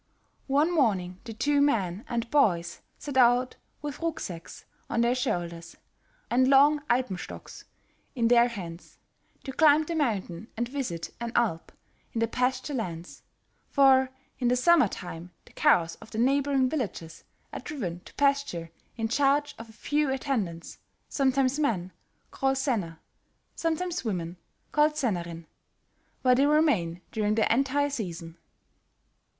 [0.47, 5.77] One morning the two men and boys set out with rücksacks on their shoulders,
[6.27, 7.65] and long alpenstocks
[8.15, 8.97] in their hands,
[9.43, 11.71] to climb the mountain and visit an "alp"
[12.13, 13.21] in the pasture lands,
[13.69, 14.09] for
[14.39, 17.23] in the summertime the cows of the neighboring villagers
[17.53, 20.79] are driven to pasture in charge of a few attendants,
[21.09, 21.91] sometimes men,
[22.31, 22.97] called senner,
[23.55, 24.37] sometimes women,
[24.71, 25.45] called sennerin,
[26.23, 28.35] where they remain during the entire season.